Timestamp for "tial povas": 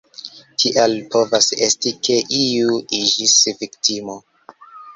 0.61-1.49